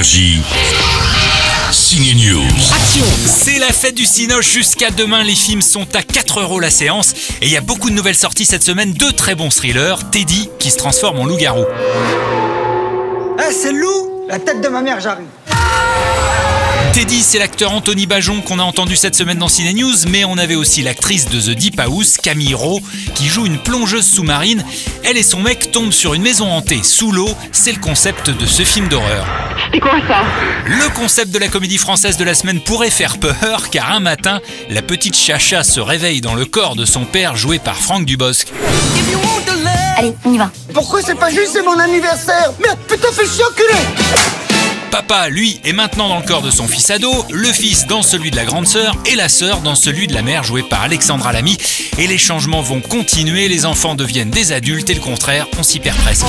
Énergie. 0.00 0.40
Signe 1.72 2.14
News. 2.14 2.48
Action 2.74 3.04
C'est 3.26 3.58
la 3.58 3.70
fête 3.70 3.94
du 3.94 4.06
Cinoche 4.06 4.50
jusqu'à 4.50 4.90
demain. 4.90 5.22
Les 5.22 5.34
films 5.34 5.60
sont 5.60 5.86
à 5.94 6.02
4 6.02 6.40
euros 6.40 6.58
la 6.58 6.70
séance. 6.70 7.12
Et 7.42 7.46
il 7.46 7.50
y 7.50 7.56
a 7.58 7.60
beaucoup 7.60 7.90
de 7.90 7.94
nouvelles 7.94 8.16
sorties 8.16 8.46
cette 8.46 8.62
semaine. 8.62 8.94
Deux 8.94 9.12
très 9.12 9.34
bons 9.34 9.50
thrillers. 9.50 10.08
Teddy 10.10 10.48
qui 10.58 10.70
se 10.70 10.78
transforme 10.78 11.18
en 11.18 11.26
loup-garou. 11.26 11.66
Eh, 13.40 13.52
c'est 13.52 13.72
Lou 13.72 14.24
La 14.26 14.38
tête 14.38 14.62
de 14.62 14.68
ma 14.68 14.80
mère, 14.80 15.00
j'arrive. 15.00 15.26
Teddy, 17.00 17.22
c'est 17.22 17.38
l'acteur 17.38 17.72
Anthony 17.72 18.04
Bajon 18.04 18.42
qu'on 18.42 18.58
a 18.58 18.62
entendu 18.62 18.94
cette 18.94 19.14
semaine 19.14 19.38
dans 19.38 19.48
Ciné 19.48 19.72
News, 19.72 19.94
mais 20.08 20.26
on 20.26 20.36
avait 20.36 20.54
aussi 20.54 20.82
l'actrice 20.82 21.30
de 21.30 21.40
The 21.40 21.56
Deep 21.56 21.80
House, 21.80 22.18
Camille 22.18 22.52
Rowe, 22.52 22.82
qui 23.14 23.26
joue 23.26 23.46
une 23.46 23.56
plongeuse 23.56 24.06
sous-marine. 24.06 24.62
Elle 25.02 25.16
et 25.16 25.22
son 25.22 25.40
mec 25.40 25.72
tombent 25.72 25.94
sur 25.94 26.12
une 26.12 26.20
maison 26.20 26.52
hantée 26.52 26.82
sous 26.82 27.10
l'eau. 27.10 27.30
C'est 27.52 27.72
le 27.72 27.78
concept 27.78 28.28
de 28.28 28.44
ce 28.44 28.64
film 28.64 28.88
d'horreur. 28.88 29.26
C'est 29.72 29.80
quoi 29.80 29.94
ça? 30.06 30.24
Le 30.66 30.94
concept 30.94 31.30
de 31.30 31.38
la 31.38 31.48
comédie 31.48 31.78
française 31.78 32.18
de 32.18 32.24
la 32.24 32.34
semaine 32.34 32.60
pourrait 32.60 32.90
faire 32.90 33.16
peur, 33.16 33.70
car 33.70 33.92
un 33.92 34.00
matin, 34.00 34.42
la 34.68 34.82
petite 34.82 35.16
Chacha 35.16 35.64
se 35.64 35.80
réveille 35.80 36.20
dans 36.20 36.34
le 36.34 36.44
corps 36.44 36.76
de 36.76 36.84
son 36.84 37.06
père, 37.06 37.34
joué 37.34 37.58
par 37.58 37.78
Franck 37.78 38.04
Dubosc. 38.04 38.48
Allez, 39.96 40.12
on 40.26 40.34
y 40.34 40.36
va. 40.36 40.50
Pourquoi 40.74 41.00
c'est 41.00 41.14
pas 41.14 41.30
juste, 41.30 41.52
c'est 41.54 41.62
mon 41.62 41.78
anniversaire? 41.78 42.52
Merde, 42.62 42.78
putain, 42.86 43.08
fais 43.10 43.24
chier, 43.24 43.44
enculé 43.44 44.39
Papa, 44.90 45.28
lui, 45.28 45.60
est 45.64 45.72
maintenant 45.72 46.08
dans 46.08 46.18
le 46.18 46.26
corps 46.26 46.42
de 46.42 46.50
son 46.50 46.66
fils 46.66 46.90
ado, 46.90 47.24
le 47.30 47.52
fils 47.52 47.86
dans 47.86 48.02
celui 48.02 48.32
de 48.32 48.36
la 48.36 48.44
grande 48.44 48.66
sœur 48.66 48.96
et 49.06 49.14
la 49.14 49.28
sœur 49.28 49.60
dans 49.60 49.76
celui 49.76 50.08
de 50.08 50.14
la 50.14 50.22
mère 50.22 50.42
jouée 50.42 50.64
par 50.64 50.82
Alexandra 50.82 51.32
Lamy. 51.32 51.56
Et 51.98 52.08
les 52.08 52.18
changements 52.18 52.60
vont 52.60 52.80
continuer, 52.80 53.48
les 53.48 53.66
enfants 53.66 53.94
deviennent 53.94 54.30
des 54.30 54.50
adultes 54.50 54.90
et 54.90 54.94
le 54.94 55.00
contraire, 55.00 55.46
on 55.58 55.62
s'y 55.62 55.78
perd 55.78 55.96
presque. 55.98 56.26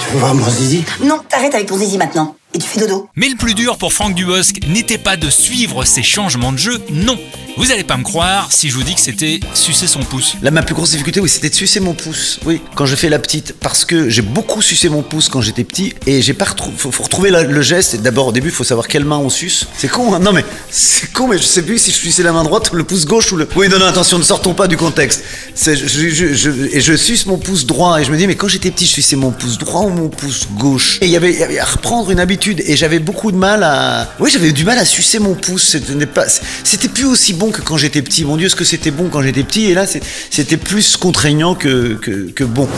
Tu 0.00 0.12
veux 0.12 0.18
voir 0.18 0.34
mon 0.34 0.48
zizi? 0.48 0.84
Non, 1.02 1.20
t'arrêtes 1.28 1.54
avec 1.54 1.66
ton 1.68 1.76
zizi 1.76 1.98
maintenant. 1.98 2.34
Et 2.54 2.58
tu 2.58 2.68
fais 2.68 2.80
dodo. 2.80 3.08
Mais 3.16 3.28
le 3.28 3.36
plus 3.36 3.54
dur 3.54 3.76
pour 3.78 3.92
Franck 3.92 4.14
Dubosc 4.14 4.60
n'était 4.68 4.98
pas 4.98 5.16
de 5.16 5.28
suivre 5.28 5.84
ces 5.84 6.04
changements 6.04 6.52
de 6.52 6.58
jeu, 6.58 6.78
non. 6.92 7.18
Vous 7.56 7.70
allez 7.70 7.84
pas 7.84 7.96
me 7.96 8.02
croire 8.02 8.48
si 8.52 8.68
je 8.68 8.74
vous 8.74 8.82
dis 8.82 8.94
que 8.96 9.00
c'était 9.00 9.38
sucer 9.54 9.86
son 9.86 10.00
pouce. 10.00 10.34
Là, 10.42 10.50
ma 10.50 10.62
plus 10.62 10.74
grosse 10.74 10.90
difficulté, 10.90 11.20
oui, 11.20 11.28
c'était 11.28 11.50
de 11.50 11.54
sucer 11.54 11.78
mon 11.80 11.94
pouce. 11.94 12.40
Oui, 12.44 12.60
quand 12.74 12.84
je 12.86 12.96
fais 12.96 13.08
la 13.08 13.18
petite. 13.20 13.54
Parce 13.60 13.84
que 13.84 14.08
j'ai 14.08 14.22
beaucoup 14.22 14.60
sucé 14.62 14.88
mon 14.88 15.02
pouce 15.02 15.28
quand 15.28 15.40
j'étais 15.40 15.62
petit 15.64 15.94
et 16.06 16.20
j'ai 16.22 16.34
pas 16.34 16.46
retrouvé. 16.46 16.74
Faut, 16.76 16.90
faut 16.92 17.04
retrouver 17.04 17.30
la- 17.30 17.42
le 17.44 17.62
geste. 17.62 17.96
D'abord, 18.02 18.28
au 18.28 18.32
début, 18.32 18.48
il 18.48 18.54
faut 18.54 18.64
savoir 18.64 18.88
quelle 18.88 19.04
main 19.04 19.18
on 19.18 19.30
suce. 19.30 19.66
C'est 19.78 19.88
con, 19.88 20.14
hein 20.14 20.18
Non, 20.20 20.32
mais 20.32 20.44
c'est 20.70 21.12
con, 21.12 21.28
mais 21.28 21.38
je 21.38 21.42
sais 21.44 21.62
plus 21.62 21.78
si 21.78 21.90
je 21.92 21.96
suçais 21.96 22.22
la 22.24 22.32
main 22.32 22.42
droite 22.44 22.72
ou 22.72 22.76
le 22.76 22.84
pouce 22.84 23.04
gauche 23.04 23.30
ou 23.32 23.36
le. 23.36 23.48
Oui, 23.56 23.68
non, 23.68 23.78
non, 23.78 23.86
attention, 23.86 24.18
ne 24.18 24.24
sortons 24.24 24.54
pas 24.54 24.66
du 24.66 24.76
contexte. 24.76 25.22
C'est- 25.54 25.76
je- 25.76 26.08
je- 26.10 26.34
je- 26.34 26.50
et 26.76 26.80
je 26.80 26.96
suce 26.96 27.26
mon 27.26 27.38
pouce 27.38 27.66
droit 27.66 28.00
et 28.00 28.04
je 28.04 28.10
me 28.12 28.16
dis, 28.16 28.26
mais 28.26 28.34
quand 28.36 28.48
j'étais 28.48 28.70
petit, 28.72 28.86
je 28.86 28.92
suçais 28.92 29.16
mon 29.16 29.30
pouce 29.30 29.58
droit 29.58 29.82
ou 29.82 29.90
mon 29.90 30.08
pouce 30.08 30.48
gauche? 30.56 30.98
Et 31.02 31.06
il 31.06 31.10
y 31.12 31.16
avait 31.16 31.58
à 31.58 31.64
reprendre 31.64 32.10
une 32.10 32.18
habitude 32.20 32.43
et 32.52 32.76
j'avais 32.76 32.98
beaucoup 32.98 33.32
de 33.32 33.36
mal 33.36 33.62
à. 33.62 34.08
Oui, 34.20 34.30
j'avais 34.32 34.52
du 34.52 34.64
mal 34.64 34.78
à 34.78 34.84
sucer 34.84 35.18
mon 35.18 35.34
pouce. 35.34 35.68
C'était 35.70 36.06
pas. 36.06 36.26
C'était 36.28 36.88
plus 36.88 37.04
aussi 37.04 37.32
bon 37.32 37.50
que 37.50 37.60
quand 37.60 37.76
j'étais 37.76 38.02
petit. 38.02 38.24
Mon 38.24 38.36
Dieu, 38.36 38.48
ce 38.48 38.56
que 38.56 38.64
c'était 38.64 38.90
bon 38.90 39.08
quand 39.10 39.22
j'étais 39.22 39.42
petit 39.42 39.66
et 39.66 39.74
là, 39.74 39.84
c'était 40.30 40.56
plus 40.56 40.96
contraignant 40.96 41.54
que, 41.54 41.94
que, 41.94 42.30
que 42.30 42.44
bon. 42.44 42.68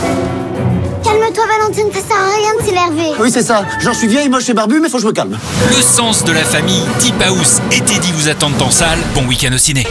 Calme-toi 1.03 1.43
Valentine, 1.47 1.87
ça 1.93 2.07
sert 2.07 2.17
à 2.17 2.35
rien 2.35 2.53
de 2.59 2.65
s'énerver. 2.65 3.11
Oui, 3.19 3.29
c'est 3.31 3.43
ça. 3.43 3.65
J'en 3.81 3.93
suis 3.93 4.07
vieille, 4.07 4.29
moche 4.29 4.49
et 4.49 4.53
barbu, 4.53 4.79
mais 4.79 4.89
faut 4.89 4.97
que 4.97 5.03
je 5.03 5.07
me 5.07 5.13
calme. 5.13 5.37
Le 5.69 5.81
sens 5.81 6.23
de 6.23 6.31
la 6.31 6.43
famille, 6.43 6.83
Deep 6.99 7.21
House 7.21 7.61
et 7.71 7.81
Teddy 7.81 8.11
vous 8.13 8.27
attendent 8.29 8.61
en 8.61 8.71
salle. 8.71 8.99
Bon 9.13 9.25
week-end 9.25 9.53
au 9.53 9.57
ciné. 9.57 9.85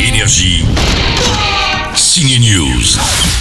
Énergie. 0.00 0.64
Signe 1.96 2.38
News. 2.40 3.33